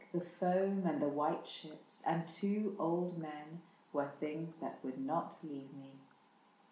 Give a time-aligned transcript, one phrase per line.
[0.13, 3.61] The foam and the white ships, and two old men
[3.93, 5.91] Were things that would not leave me.